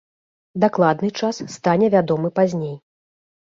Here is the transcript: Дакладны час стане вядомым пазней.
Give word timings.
Дакладны 0.63 1.09
час 1.19 1.43
стане 1.57 1.93
вядомым 1.99 2.35
пазней. 2.41 2.75